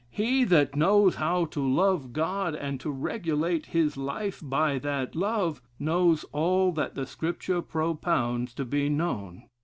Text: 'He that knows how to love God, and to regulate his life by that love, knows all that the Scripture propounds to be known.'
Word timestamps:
'He 0.09 0.45
that 0.45 0.75
knows 0.75 1.17
how 1.17 1.45
to 1.45 1.61
love 1.63 2.11
God, 2.11 2.55
and 2.55 2.79
to 2.79 2.89
regulate 2.89 3.67
his 3.67 3.97
life 3.97 4.39
by 4.43 4.79
that 4.79 5.15
love, 5.15 5.61
knows 5.77 6.23
all 6.31 6.71
that 6.71 6.95
the 6.95 7.05
Scripture 7.05 7.61
propounds 7.61 8.55
to 8.55 8.65
be 8.65 8.89
known.' 8.89 9.43